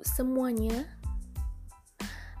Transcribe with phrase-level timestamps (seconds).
[0.00, 0.88] Semuanya.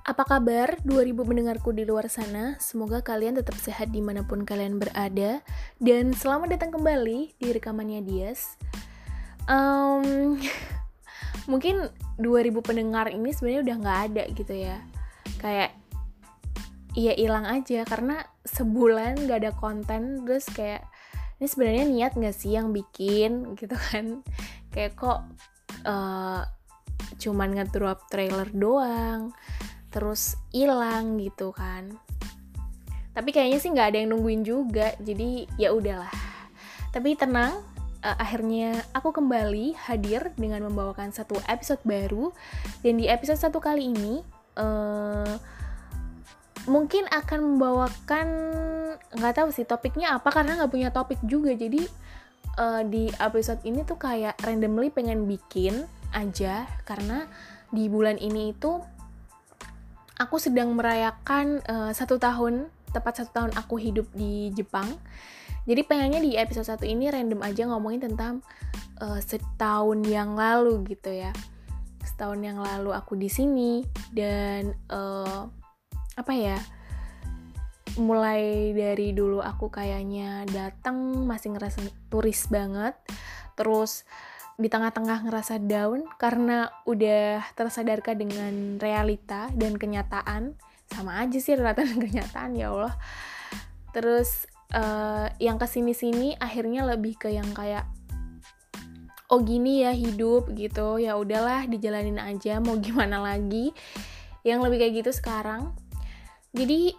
[0.02, 2.58] Apa kabar 2000 mendengarku di luar sana?
[2.58, 5.44] Semoga kalian tetap sehat di mana pun kalian berada.
[5.78, 8.58] Dan selamat datang kembali di rekamannya Dias.
[9.46, 10.40] Um,
[11.50, 11.86] Mungkin
[12.18, 14.78] 2000 pendengar ini sebenarnya udah gak ada gitu ya.
[15.38, 15.70] Kayak
[16.92, 17.86] Iya hilang aja.
[17.86, 20.82] Karena sebulan gak ada konten Terus kayak
[21.38, 24.26] ini sebenarnya niat gak sih yang bikin gitu kan?
[24.74, 25.30] Kayak kok
[25.86, 26.42] uh,
[27.18, 29.30] cuman ngedrop trailer doang
[29.92, 31.94] terus hilang gitu kan.
[33.12, 36.12] Tapi kayaknya sih nggak ada yang nungguin juga jadi ya udahlah.
[36.90, 37.60] Tapi tenang
[38.00, 42.32] uh, akhirnya aku kembali hadir dengan membawakan satu episode baru.
[42.80, 44.24] Dan di episode satu kali ini
[44.56, 45.36] uh,
[46.64, 48.28] mungkin akan membawakan
[49.12, 51.52] nggak tahu sih topiknya apa karena nggak punya topik juga.
[51.52, 51.84] Jadi
[52.56, 57.26] uh, di episode ini tuh kayak randomly pengen bikin aja karena
[57.72, 58.78] di bulan ini itu
[60.20, 64.86] aku sedang merayakan uh, satu tahun tepat satu tahun aku hidup di Jepang.
[65.64, 68.44] Jadi pengennya di episode satu ini random aja ngomongin tentang
[69.00, 71.32] uh, setahun yang lalu gitu ya.
[72.04, 73.82] Setahun yang lalu aku di sini
[74.12, 75.48] dan uh,
[76.12, 76.58] apa ya
[77.96, 81.80] mulai dari dulu aku kayaknya datang masih ngerasa
[82.12, 82.98] turis banget.
[83.56, 84.04] Terus
[84.62, 90.54] di tengah-tengah ngerasa down karena udah tersadarkan dengan realita dan kenyataan.
[90.86, 92.94] Sama aja sih realita dan kenyataan ya Allah.
[93.90, 97.84] Terus uh, yang ke sini-sini akhirnya lebih ke yang kayak
[99.28, 101.02] oh gini ya hidup gitu.
[101.02, 103.74] Ya udahlah dijalanin aja mau gimana lagi?
[104.46, 105.74] Yang lebih kayak gitu sekarang.
[106.54, 106.94] Jadi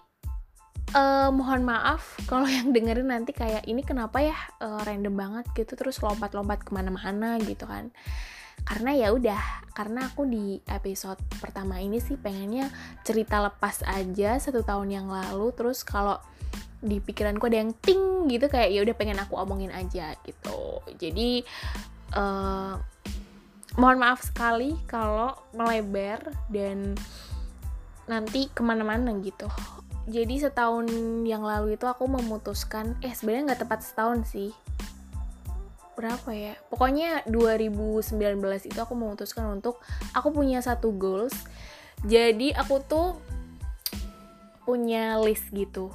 [0.93, 5.73] uh, mohon maaf kalau yang dengerin nanti kayak ini kenapa ya uh, random banget gitu
[5.73, 7.89] terus lompat-lompat ke mana-mana gitu kan.
[8.63, 9.41] Karena ya udah
[9.75, 12.71] karena aku di episode pertama ini sih pengennya
[13.03, 16.21] cerita lepas aja satu tahun yang lalu terus kalau
[16.83, 20.79] di pikiranku ada yang ting gitu kayak ya udah pengen aku omongin aja gitu.
[20.95, 21.43] Jadi
[22.15, 22.79] uh,
[23.75, 26.95] mohon maaf sekali kalau melebar dan
[28.03, 29.47] nanti ke mana-mana gitu
[30.03, 30.91] jadi setahun
[31.23, 34.51] yang lalu itu aku memutuskan eh sebenarnya nggak tepat setahun sih.
[35.95, 36.59] Berapa ya?
[36.67, 38.19] Pokoknya 2019
[38.67, 39.79] itu aku memutuskan untuk
[40.11, 41.31] aku punya satu goals.
[42.03, 43.15] Jadi aku tuh
[44.67, 45.87] punya list gitu.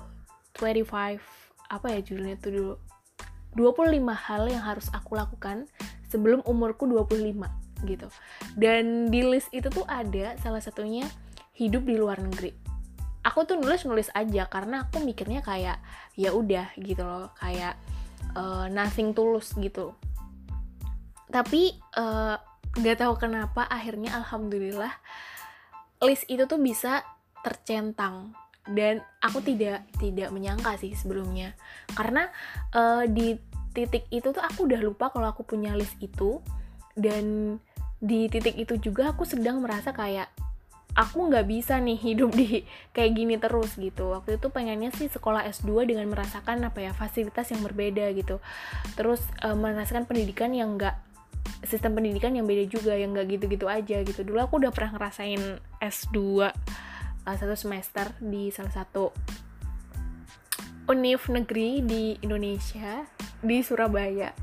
[0.56, 1.20] 25
[1.69, 2.75] apa ya judulnya tuh dulu?
[3.60, 5.69] 25 hal yang harus aku lakukan
[6.08, 7.44] sebelum umurku 25
[7.84, 8.08] gitu.
[8.56, 11.04] Dan di list itu tuh ada salah satunya
[11.52, 12.68] hidup di luar negeri
[13.28, 15.77] aku tuh nulis nulis aja karena aku mikirnya kayak
[16.16, 17.77] ya udah gitu loh kayak
[18.33, 19.93] uh, nothing tulus gitu.
[21.28, 22.41] Tapi uh,
[22.81, 24.93] nggak tahu kenapa akhirnya alhamdulillah
[26.00, 27.05] list itu tuh bisa
[27.44, 28.33] tercentang.
[28.69, 31.53] Dan aku tidak tidak menyangka sih sebelumnya.
[31.93, 32.28] Karena
[32.72, 33.37] uh, di
[33.72, 36.41] titik itu tuh aku udah lupa kalau aku punya list itu.
[36.93, 37.56] Dan
[37.99, 40.28] di titik itu juga aku sedang merasa kayak
[40.98, 44.10] aku nggak bisa nih hidup di kayak gini terus gitu.
[44.10, 48.42] Waktu itu pengennya sih sekolah S2 dengan merasakan apa ya fasilitas yang berbeda gitu.
[48.98, 50.98] Terus uh, merasakan pendidikan yang nggak
[51.62, 54.26] sistem pendidikan yang beda juga yang nggak gitu-gitu aja gitu.
[54.26, 56.50] Dulu aku udah pernah ngerasain S2 uh,
[57.31, 59.14] eh, satu semester di salah satu
[60.91, 63.06] univ negeri di Indonesia
[63.38, 64.34] di Surabaya.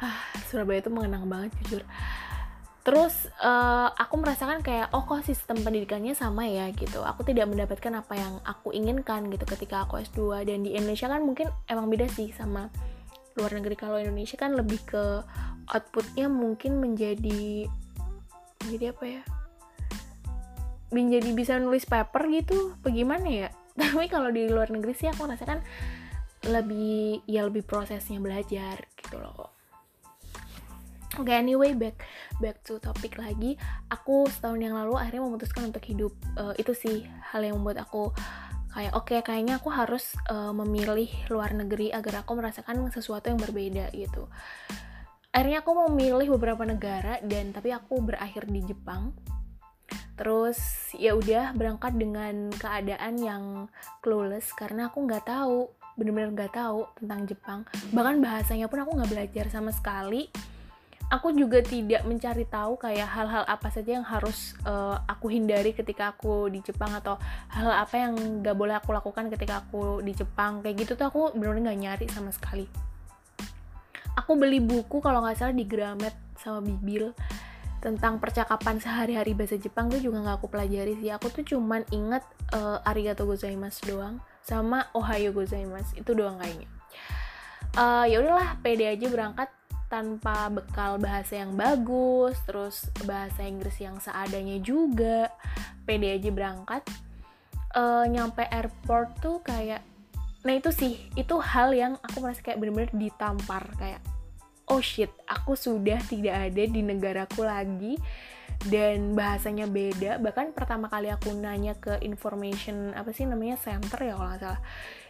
[0.00, 0.18] Ah,
[0.48, 1.82] Surabaya itu mengenang banget jujur
[2.82, 6.98] terus uh, aku merasakan kayak oh kok sistem pendidikannya sama ya gitu.
[7.06, 11.22] Aku tidak mendapatkan apa yang aku inginkan gitu ketika aku S2 dan di Indonesia kan
[11.22, 12.66] mungkin emang beda sih sama
[13.38, 13.78] luar negeri.
[13.78, 15.22] Kalau Indonesia kan lebih ke
[15.70, 17.70] outputnya mungkin menjadi
[18.66, 19.22] menjadi apa ya?
[20.90, 23.48] Menjadi bisa nulis paper gitu bagaimana ya?
[23.78, 25.62] Tapi kalau di luar negeri sih aku rasakan
[26.50, 29.51] lebih ya lebih prosesnya belajar gitu loh
[31.20, 32.00] Oke, okay, anyway, back
[32.40, 33.60] back to topik lagi.
[33.92, 36.16] Aku setahun yang lalu akhirnya memutuskan untuk hidup.
[36.40, 38.16] Uh, itu sih hal yang membuat aku
[38.72, 43.36] kayak oke, okay, kayaknya aku harus uh, memilih luar negeri agar aku merasakan sesuatu yang
[43.36, 44.24] berbeda gitu.
[45.36, 49.12] Akhirnya aku memilih beberapa negara dan tapi aku berakhir di Jepang.
[50.16, 50.56] Terus
[50.96, 53.44] ya udah berangkat dengan keadaan yang
[54.00, 55.68] clueless karena aku nggak tahu,
[56.00, 57.60] bener-bener nggak tahu tentang Jepang.
[57.92, 60.51] Bahkan bahasanya pun aku nggak belajar sama sekali
[61.12, 66.16] aku juga tidak mencari tahu kayak hal-hal apa saja yang harus uh, aku hindari ketika
[66.16, 67.20] aku di Jepang atau
[67.52, 70.64] hal, apa yang gak boleh aku lakukan ketika aku di Jepang.
[70.64, 72.64] Kayak gitu tuh aku benar-benar nggak nyari sama sekali.
[74.16, 77.12] Aku beli buku kalau nggak salah di Gramet sama Bibil
[77.84, 81.12] tentang percakapan sehari-hari bahasa Jepang tuh juga nggak aku pelajari sih.
[81.12, 82.24] Aku tuh cuman inget
[82.56, 85.92] uh, arigato gozaimasu doang sama ohayo gozaimasu.
[86.00, 86.72] Itu doang kayaknya.
[87.72, 89.48] Uh, ya udahlah pede aja berangkat
[89.92, 95.28] tanpa bekal bahasa yang bagus terus bahasa Inggris yang seadanya juga
[95.84, 96.80] pede aja berangkat.
[97.72, 99.84] Uh, nyampe airport tuh kayak
[100.42, 104.02] nah itu sih itu hal yang aku merasa kayak bener-bener ditampar kayak
[104.68, 107.94] oh shit aku sudah tidak ada di negaraku lagi
[108.68, 110.22] dan bahasanya beda.
[110.22, 114.60] Bahkan pertama kali aku nanya ke information apa sih namanya center ya kalau nggak salah.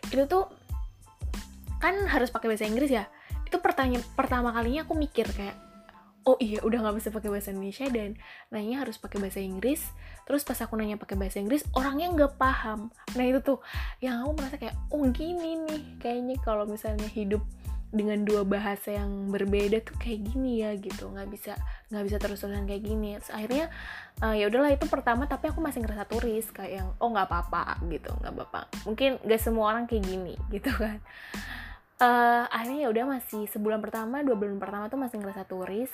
[0.08, 0.44] Itu tuh
[1.82, 3.10] kan harus pakai bahasa Inggris ya
[3.52, 5.52] itu pertanyaan pertama kalinya aku mikir kayak
[6.24, 8.16] oh iya udah nggak bisa pakai bahasa Indonesia dan
[8.48, 9.84] nanya harus pakai bahasa Inggris.
[10.24, 12.88] Terus pas aku nanya pakai bahasa Inggris orangnya nggak paham.
[13.12, 13.58] Nah itu tuh
[14.00, 17.44] yang aku merasa kayak oh gini nih kayaknya kalau misalnya hidup
[17.92, 21.10] dengan dua bahasa yang berbeda tuh kayak gini ya gitu.
[21.12, 21.52] Nggak bisa
[21.92, 23.18] nggak bisa terus terusan kayak gini.
[23.18, 23.66] Terus akhirnya
[24.22, 27.82] uh, ya udahlah itu pertama tapi aku masih ngerasa turis kayak yang oh nggak apa-apa
[27.90, 28.60] gitu nggak apa-apa.
[28.86, 31.02] Mungkin gak semua orang kayak gini gitu kan
[31.98, 35.92] uh, akhirnya ya udah masih sebulan pertama dua bulan pertama tuh masih ngerasa turis.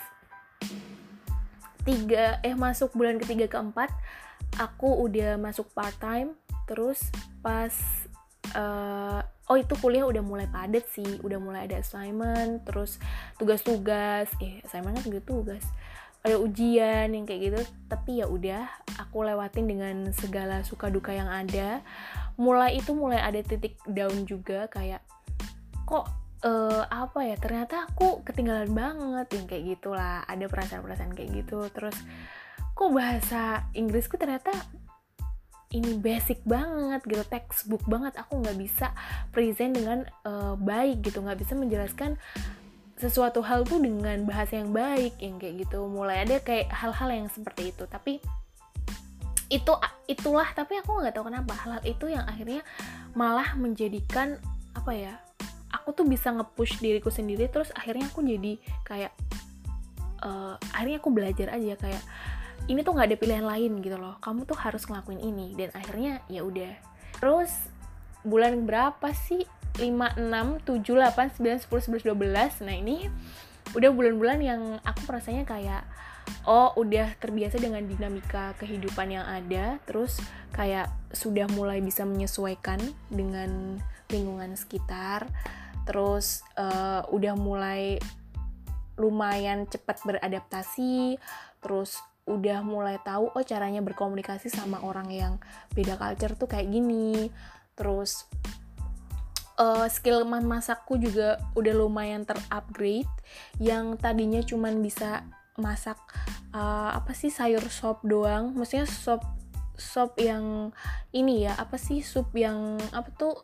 [1.82, 3.88] Tiga eh masuk bulan ketiga keempat
[4.60, 6.36] aku udah masuk part time
[6.68, 7.00] terus
[7.40, 7.72] pas
[8.52, 13.00] uh, oh itu kuliah udah mulai padat sih udah mulai ada assignment terus
[13.40, 15.64] tugas-tugas eh assignment kan gitu tugas
[16.26, 17.60] ada ujian yang kayak gitu.
[17.86, 18.66] Tapi ya udah
[18.98, 21.80] aku lewatin dengan segala suka duka yang ada.
[22.38, 25.02] Mulai itu mulai ada titik down juga kayak
[25.88, 26.04] kok
[26.44, 31.64] uh, apa ya ternyata aku ketinggalan banget yang kayak gitulah ada perasaan-perasaan kayak gitu.
[31.72, 31.96] Terus
[32.76, 34.52] kok bahasa Inggrisku ternyata
[35.72, 38.12] ini basic banget gitu textbook banget.
[38.20, 38.92] Aku nggak bisa
[39.32, 42.20] present dengan uh, baik gitu nggak bisa menjelaskan
[42.98, 45.88] sesuatu hal tuh dengan bahasa yang baik yang kayak gitu.
[45.88, 47.88] Mulai ada kayak hal-hal yang seperti itu.
[47.88, 48.20] Tapi
[49.48, 49.72] itu
[50.04, 50.48] itulah.
[50.52, 52.60] Tapi aku nggak tahu kenapa hal-hal itu yang akhirnya
[53.16, 54.36] malah menjadikan
[54.76, 55.14] apa ya
[55.72, 58.56] aku tuh bisa nge-push diriku sendiri terus akhirnya aku jadi
[58.88, 59.12] kayak
[60.24, 62.02] uh, akhirnya aku belajar aja kayak
[62.68, 64.20] ini tuh nggak ada pilihan lain gitu loh.
[64.20, 65.56] Kamu tuh harus ngelakuin ini.
[65.56, 66.74] Dan akhirnya ya udah.
[67.16, 67.50] Terus
[68.26, 69.46] bulan berapa sih?
[69.78, 73.06] 5, 6, 7, 8, 9, 10, 11, 12 nah ini
[73.78, 75.86] udah bulan-bulan yang aku rasanya kayak
[76.48, 79.78] oh udah terbiasa dengan dinamika kehidupan yang ada.
[79.86, 80.18] Terus
[80.52, 83.78] kayak sudah mulai bisa menyesuaikan dengan
[84.10, 85.30] lingkungan sekitar
[85.88, 87.96] terus uh, udah mulai
[89.00, 91.16] lumayan cepat beradaptasi
[91.64, 91.96] terus
[92.28, 95.34] udah mulai tahu oh caranya berkomunikasi sama orang yang
[95.72, 97.32] beda culture tuh kayak gini.
[97.72, 98.28] Terus
[99.56, 103.08] uh, skill masakku juga udah lumayan terupgrade
[103.56, 105.24] yang tadinya cuman bisa
[105.56, 105.98] masak
[106.52, 108.52] uh, apa sih sayur sop doang.
[108.52, 109.24] Maksudnya sop
[109.80, 110.74] sop yang
[111.16, 113.40] ini ya apa sih sup yang apa tuh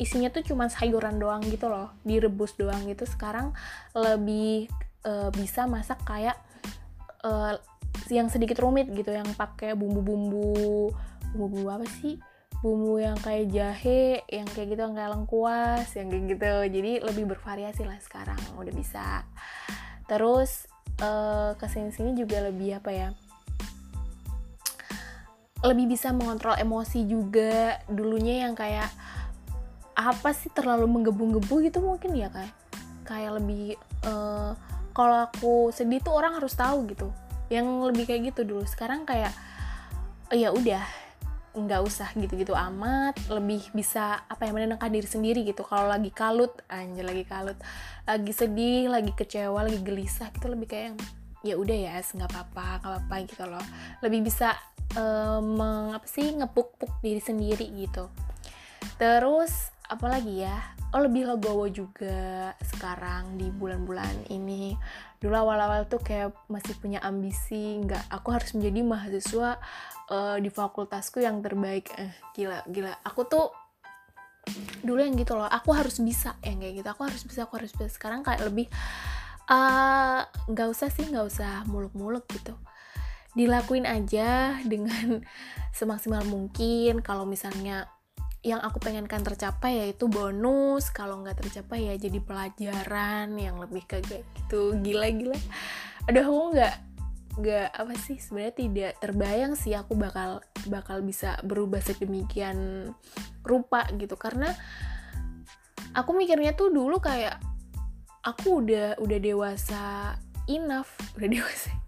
[0.00, 3.04] isinya tuh cuma sayuran doang gitu loh direbus doang gitu.
[3.04, 3.52] Sekarang
[3.92, 4.72] lebih
[5.04, 6.40] uh, bisa masak kayak
[7.20, 7.60] uh,
[8.08, 10.88] yang sedikit rumit gitu yang pakai bumbu-bumbu
[11.36, 12.16] bumbu apa sih?
[12.64, 16.54] Bumbu yang kayak jahe yang kayak gitu yang kayak lengkuas yang kayak gitu.
[16.80, 19.28] Jadi lebih bervariasi lah sekarang udah bisa.
[20.08, 20.64] Terus
[21.04, 23.08] uh, ke sini sini juga lebih apa ya
[25.60, 27.84] lebih bisa mengontrol emosi juga.
[27.84, 28.88] Dulunya yang kayak
[30.00, 32.54] apa sih terlalu menggebu-gebu gitu mungkin ya kayak
[33.04, 33.74] kayak lebih
[34.06, 34.54] uh,
[34.90, 37.10] kalau aku sedih tuh orang harus tahu gitu.
[37.50, 38.62] Yang lebih kayak gitu dulu.
[38.66, 39.34] Sekarang kayak
[40.30, 40.82] ya udah
[41.50, 43.18] nggak usah gitu-gitu amat.
[43.30, 45.66] Lebih bisa apa yang menenangkan diri sendiri gitu.
[45.66, 47.58] Kalau lagi kalut anjir lagi kalut.
[48.06, 50.94] Lagi sedih lagi kecewa lagi gelisah gitu lebih kayak
[51.40, 53.66] ya udah ya nggak apa-apa nggak apa-apa gitu loh.
[54.04, 54.54] Lebih bisa
[54.98, 58.10] um, meng, apa sih ngepuk-puk diri sendiri gitu.
[58.98, 60.56] Terus apalagi ya
[60.90, 64.74] oh lebih legowo juga sekarang di bulan-bulan ini.
[65.22, 69.50] Dulu awal-awal tuh kayak masih punya ambisi nggak aku harus menjadi mahasiswa
[70.10, 71.94] uh, di fakultasku yang terbaik.
[71.94, 72.90] Eh gila gila.
[73.06, 73.54] Aku tuh
[74.82, 76.88] dulu yang gitu loh aku harus bisa yang kayak gitu.
[76.90, 77.86] Aku harus bisa aku harus bisa.
[77.86, 78.66] Sekarang kayak lebih
[79.46, 82.58] eh, nggak uh, usah sih nggak usah muluk-muluk gitu.
[83.38, 85.22] Dilakuin aja dengan
[85.78, 86.98] semaksimal mungkin.
[86.98, 87.86] Kalau misalnya
[88.40, 90.88] yang aku pengenkan tercapai yaitu bonus.
[90.88, 94.76] Kalau nggak tercapai ya jadi pelajaran yang lebih kayak gitu.
[94.80, 95.36] Gila-gila.
[96.08, 96.74] Aduh aku nggak
[97.40, 102.90] nggak apa sih sebenarnya tidak terbayang sih aku bakal bakal bisa berubah sedemikian
[103.44, 104.16] rupa gitu.
[104.16, 104.48] Karena
[105.92, 107.36] aku mikirnya tuh dulu kayak
[108.24, 110.14] aku udah udah dewasa
[110.48, 111.79] enough udah dewasa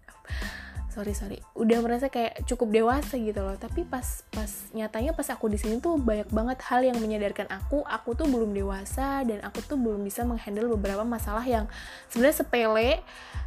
[0.93, 1.41] sorry sorry.
[1.57, 3.57] Udah merasa kayak cukup dewasa gitu loh.
[3.57, 7.81] Tapi pas pas nyatanya pas aku di sini tuh banyak banget hal yang menyadarkan aku.
[7.89, 11.65] Aku tuh belum dewasa dan aku tuh belum bisa menghandle beberapa masalah yang
[12.13, 12.91] sebenarnya sepele.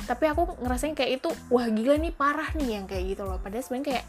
[0.09, 3.37] Tapi aku ngerasain kayak itu wah gila nih parah nih yang kayak gitu loh.
[3.37, 4.05] Padahal sebenarnya kayak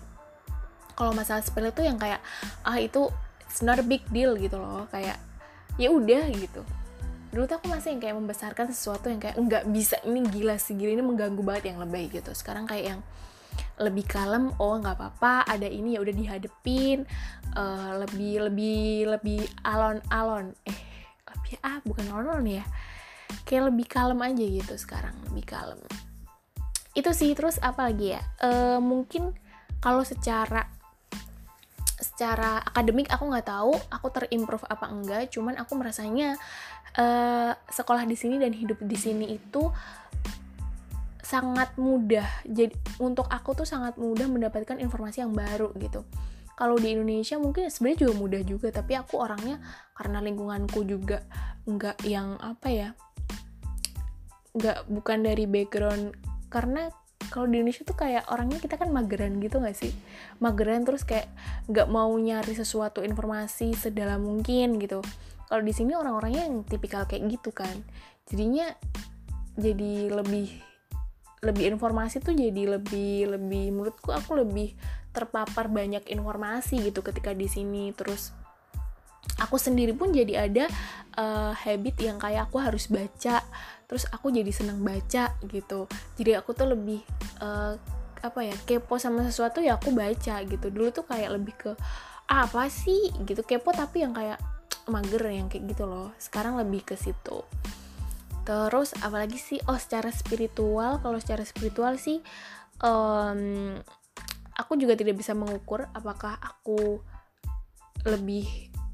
[0.96, 2.24] kalau masalah sepele tuh yang kayak
[2.64, 3.12] ah itu
[3.44, 4.88] it's not a big deal gitu loh.
[4.88, 5.20] Kayak
[5.76, 6.64] ya udah gitu
[7.36, 10.72] dulu tuh aku masih yang kayak membesarkan sesuatu yang kayak nggak bisa ini gila sih
[10.72, 12.32] gila ini mengganggu banget yang lebih gitu.
[12.32, 13.00] Sekarang kayak yang
[13.76, 17.04] lebih kalem oh nggak apa-apa ada ini ya udah dihadepin
[17.52, 20.56] uh, lebih lebih lebih alon-alon.
[20.64, 20.80] Eh
[21.28, 22.64] lebih ah bukan alon ya.
[23.44, 25.80] Kayak lebih kalem aja gitu sekarang lebih kalem.
[26.96, 28.24] Itu sih terus apa lagi ya?
[28.40, 29.36] Uh, mungkin
[29.84, 30.72] kalau secara
[31.96, 36.36] secara akademik aku nggak tahu aku terimprove apa enggak cuman aku merasanya
[36.96, 39.68] uh, sekolah di sini dan hidup di sini itu
[41.26, 42.26] sangat mudah.
[42.46, 42.72] Jadi
[43.02, 46.06] untuk aku tuh sangat mudah mendapatkan informasi yang baru gitu.
[46.56, 49.60] Kalau di Indonesia mungkin sebenarnya juga mudah juga tapi aku orangnya
[49.92, 51.20] karena lingkunganku juga
[51.68, 52.88] nggak yang apa ya
[54.56, 56.16] nggak bukan dari background.
[56.48, 56.88] Karena
[57.28, 59.90] kalau di Indonesia tuh kayak orangnya kita kan mageran gitu gak sih?
[60.38, 61.26] Mageran terus kayak
[61.66, 65.02] nggak mau nyari sesuatu informasi sedalam mungkin gitu
[65.46, 67.74] kalau di sini orang-orangnya yang tipikal kayak gitu kan.
[68.26, 68.66] Jadinya
[69.54, 70.50] jadi lebih
[71.44, 74.74] lebih informasi tuh jadi lebih lebih menurutku aku lebih
[75.14, 77.94] terpapar banyak informasi gitu ketika di sini.
[77.94, 78.34] Terus
[79.38, 80.66] aku sendiri pun jadi ada
[81.14, 83.42] uh, habit yang kayak aku harus baca
[83.86, 85.86] terus aku jadi senang baca gitu.
[86.18, 87.00] Jadi aku tuh lebih
[87.38, 87.78] uh,
[88.18, 90.66] apa ya kepo sama sesuatu ya aku baca gitu.
[90.74, 91.70] Dulu tuh kayak lebih ke
[92.26, 93.14] ah, apa sih?
[93.22, 93.46] gitu.
[93.46, 94.55] Kepo tapi yang kayak
[94.86, 96.14] mager yang kayak gitu loh.
[96.18, 97.42] Sekarang lebih ke situ.
[98.46, 99.58] Terus apalagi sih?
[99.66, 102.22] Oh secara spiritual kalau secara spiritual sih
[102.82, 103.74] um,
[104.54, 107.02] aku juga tidak bisa mengukur apakah aku
[108.06, 108.46] lebih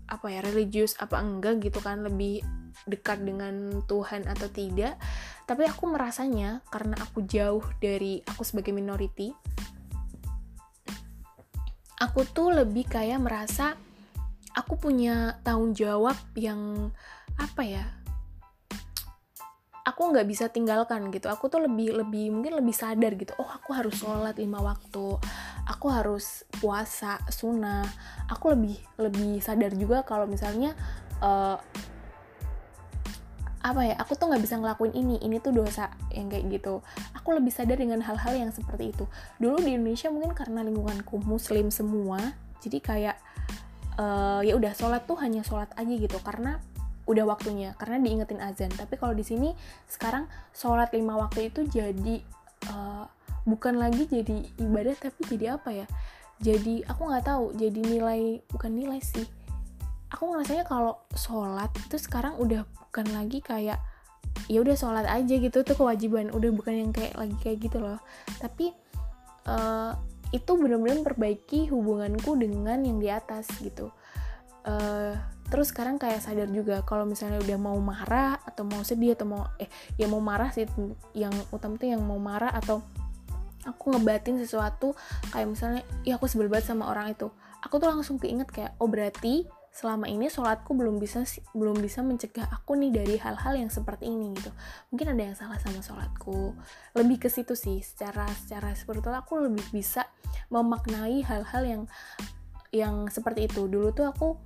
[0.08, 2.40] apa ya religius apa enggak gitu kan lebih
[2.88, 4.96] dekat dengan Tuhan atau tidak.
[5.44, 9.36] Tapi aku merasanya karena aku jauh dari aku sebagai minority
[12.02, 13.78] aku tuh lebih kayak merasa
[14.52, 16.92] aku punya tanggung jawab yang
[17.40, 17.84] apa ya
[19.82, 21.26] aku nggak bisa tinggalkan gitu.
[21.26, 23.34] Aku tuh lebih lebih mungkin lebih sadar gitu.
[23.38, 25.18] Oh aku harus sholat lima waktu
[25.66, 27.86] aku harus puasa sunnah.
[28.30, 30.78] Aku lebih lebih sadar juga kalau misalnya
[31.18, 31.58] uh,
[33.62, 36.82] apa ya aku tuh nggak bisa ngelakuin ini ini tuh dosa yang kayak gitu.
[37.18, 39.06] Aku lebih sadar dengan hal-hal yang seperti itu.
[39.38, 42.18] Dulu di Indonesia mungkin karena lingkunganku muslim semua
[42.62, 43.16] jadi kayak
[43.98, 46.60] uh, ya udah sholat tuh hanya sholat aja gitu karena
[47.02, 48.70] udah waktunya karena diingetin azan.
[48.70, 49.50] Tapi kalau di sini
[49.90, 52.22] sekarang sholat lima waktu itu jadi
[52.70, 53.04] uh,
[53.42, 55.86] bukan lagi jadi ibadah tapi jadi apa ya?
[56.42, 59.26] Jadi aku nggak tahu jadi nilai bukan nilai sih.
[60.12, 63.80] Aku ngerasanya kalau sholat itu sekarang udah bukan lagi kayak
[64.46, 66.30] ya udah sholat aja gitu tuh kewajiban.
[66.30, 67.98] Udah bukan yang kayak lagi kayak gitu loh.
[68.38, 68.70] Tapi
[69.48, 69.96] uh,
[70.32, 73.92] itu benar-benar memperbaiki hubunganku dengan yang di atas gitu.
[74.62, 75.12] Uh,
[75.52, 79.42] terus sekarang kayak sadar juga kalau misalnya udah mau marah atau mau sedih atau mau
[79.60, 79.66] eh
[79.98, 80.64] ya mau marah sih
[81.12, 82.80] yang utama tuh yang mau marah atau
[83.66, 84.94] aku ngebatin sesuatu
[85.34, 87.28] kayak misalnya ya aku sebel banget sama orang itu.
[87.62, 91.24] Aku tuh langsung keinget kayak oh berarti selama ini sholatku belum bisa
[91.56, 94.52] belum bisa mencegah aku nih dari hal-hal yang seperti ini gitu.
[94.92, 96.52] Mungkin ada yang salah sama sholatku.
[96.92, 100.04] Lebih ke situ sih secara secara spiritual aku lebih bisa
[100.52, 101.82] memaknai hal-hal yang
[102.68, 103.64] yang seperti itu.
[103.64, 104.36] Dulu tuh aku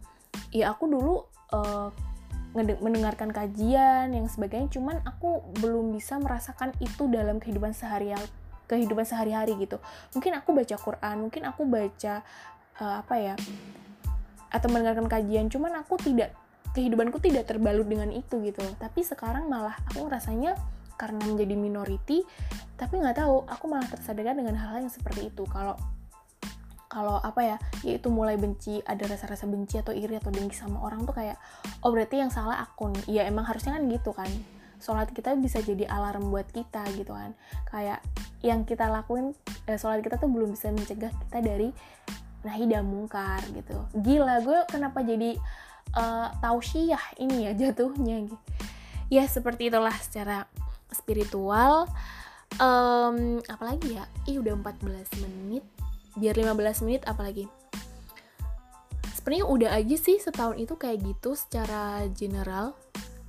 [0.55, 1.91] ya aku dulu uh,
[2.57, 8.15] mendengarkan kajian yang sebagainya cuman aku belum bisa merasakan itu dalam kehidupan sehari
[8.71, 9.83] kehidupan sehari-hari gitu.
[10.15, 12.23] Mungkin aku baca Quran mungkin aku baca
[12.79, 13.35] uh, apa ya
[14.51, 16.35] atau mendengarkan kajian cuman aku tidak
[16.77, 18.61] kehidupanku tidak terbalut dengan itu gitu.
[18.77, 20.53] Tapi sekarang malah aku rasanya
[20.97, 22.25] karena menjadi minority
[22.77, 25.49] tapi nggak tahu aku malah tersadarkan dengan hal-hal yang seperti itu.
[25.49, 25.77] Kalau
[26.87, 31.05] kalau apa ya yaitu mulai benci ada rasa-rasa benci atau iri atau dengki sama orang
[31.05, 31.37] tuh kayak
[31.85, 32.93] oh berarti yang salah akun.
[33.09, 34.29] Ya emang harusnya kan gitu kan.
[34.77, 37.33] Sholat kita bisa jadi alarm buat kita gitu kan.
[37.73, 38.05] Kayak
[38.45, 39.33] yang kita lakuin
[39.65, 41.73] eh, sholat kita tuh belum bisa mencegah kita dari
[42.47, 43.75] nahidah mungkar gitu.
[43.99, 45.35] Gila gue kenapa jadi
[45.99, 48.39] uh, tausiah ini ya jatuhnya gitu.
[49.11, 50.47] Ya seperti itulah secara
[50.95, 51.91] spiritual.
[52.63, 54.07] Um, apalagi ya?
[54.31, 55.67] Ih udah 14 menit.
[56.15, 57.51] Biar 15 menit apalagi?
[59.19, 62.79] Sebenarnya udah aja sih setahun itu kayak gitu secara general.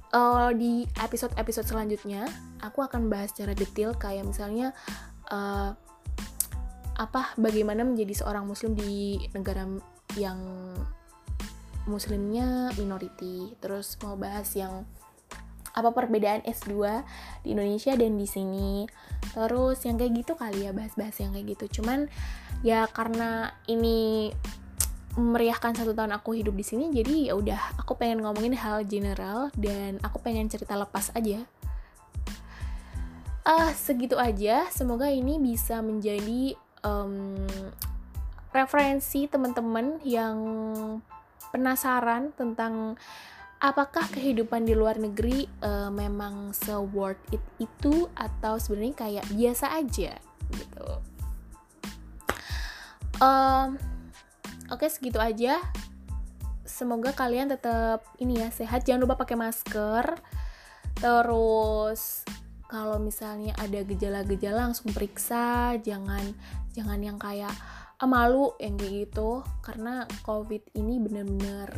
[0.08, 2.32] Uh, di episode-episode selanjutnya
[2.64, 4.72] aku akan bahas secara detail kayak misalnya
[5.28, 5.76] uh,
[6.98, 9.70] apa bagaimana menjadi seorang muslim di negara
[10.18, 10.42] yang
[11.88, 13.56] muslimnya minority.
[13.62, 14.84] Terus mau bahas yang
[15.78, 16.74] apa perbedaan S2
[17.46, 18.90] di Indonesia dan di sini.
[19.34, 21.82] Terus yang kayak gitu kali ya bahas-bahas yang kayak gitu.
[21.82, 22.10] Cuman
[22.66, 24.34] ya karena ini
[25.18, 29.50] meriahkan satu tahun aku hidup di sini jadi ya udah aku pengen ngomongin hal general
[29.58, 31.42] dan aku pengen cerita lepas aja.
[33.48, 34.66] Ah uh, segitu aja.
[34.74, 37.46] Semoga ini bisa menjadi um,
[38.52, 40.38] referensi teman-teman yang
[41.54, 42.98] penasaran tentang
[43.58, 49.74] apakah kehidupan di luar negeri uh, memang se worth it itu atau sebenarnya kayak biasa
[49.74, 50.14] aja
[50.54, 50.90] gitu.
[53.18, 53.82] Um,
[54.68, 55.64] Oke okay, segitu aja.
[56.68, 58.84] Semoga kalian tetap ini ya sehat.
[58.84, 60.20] Jangan lupa pakai masker.
[61.00, 62.28] Terus
[62.68, 65.80] kalau misalnya ada gejala-gejala langsung periksa.
[65.80, 66.36] Jangan
[66.78, 67.52] jangan yang kayak
[67.98, 69.42] ah, malu yang kayak gitu.
[69.66, 71.74] Karena COVID ini bener-bener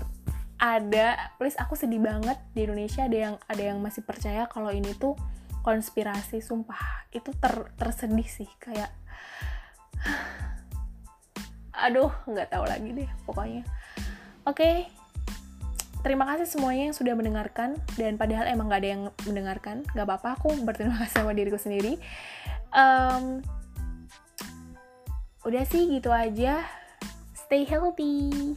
[0.59, 4.91] ada please aku sedih banget di Indonesia ada yang ada yang masih percaya kalau ini
[4.99, 5.15] tuh
[5.63, 8.91] konspirasi sumpah itu ter tersedih sih kayak
[11.87, 13.63] aduh nggak tahu lagi deh pokoknya
[14.43, 14.91] oke okay.
[16.03, 20.43] terima kasih semuanya yang sudah mendengarkan dan padahal emang nggak ada yang mendengarkan nggak apa-apa
[20.43, 21.95] aku berterima kasih sama diriku sendiri
[22.75, 23.39] um,
[25.49, 26.61] udah sih gitu aja.
[27.33, 28.53] Stay healthy